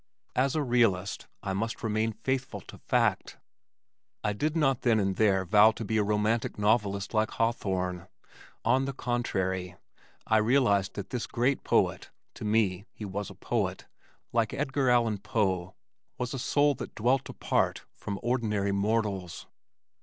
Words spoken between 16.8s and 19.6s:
dwelt apart from ordinary mortals.